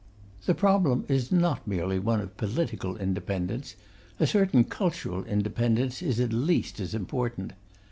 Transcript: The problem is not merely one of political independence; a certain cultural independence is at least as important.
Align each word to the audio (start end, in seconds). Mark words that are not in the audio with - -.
The 0.47 0.55
problem 0.55 1.05
is 1.07 1.31
not 1.31 1.67
merely 1.67 1.99
one 1.99 2.21
of 2.21 2.35
political 2.35 2.97
independence; 2.97 3.75
a 4.19 4.25
certain 4.25 4.63
cultural 4.63 5.23
independence 5.25 6.01
is 6.01 6.19
at 6.19 6.33
least 6.33 6.79
as 6.79 6.95
important. 6.95 7.53